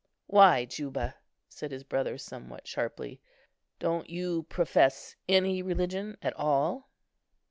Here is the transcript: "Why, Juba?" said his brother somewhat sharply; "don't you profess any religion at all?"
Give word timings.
"Why, 0.25 0.65
Juba?" 0.65 1.17
said 1.47 1.69
his 1.69 1.83
brother 1.83 2.17
somewhat 2.17 2.67
sharply; 2.67 3.21
"don't 3.77 4.09
you 4.09 4.47
profess 4.49 5.15
any 5.29 5.61
religion 5.61 6.17
at 6.23 6.33
all?" 6.33 6.89